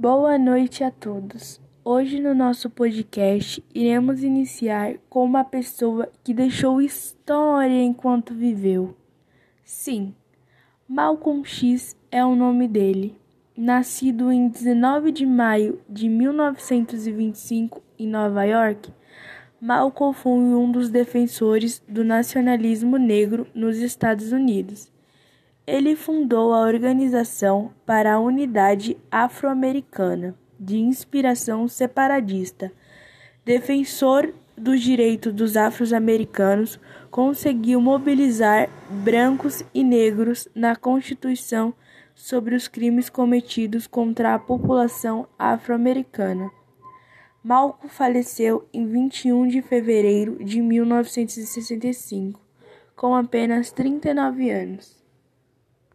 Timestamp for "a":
0.84-0.92, 26.54-26.62, 28.14-28.18, 44.34-44.38